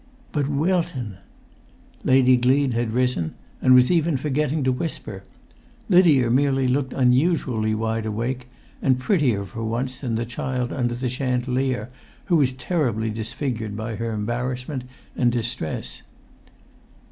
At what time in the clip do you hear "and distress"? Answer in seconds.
15.15-16.01